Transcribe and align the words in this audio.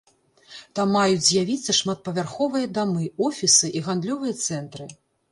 Там 0.77 0.89
маюць 0.93 1.25
з'явіцца 1.25 1.75
шматпавярховыя 1.79 2.69
дамы, 2.77 3.03
офісы 3.27 3.69
і 3.81 3.83
гандлёвыя 3.89 4.33
цэнтры. 4.47 4.89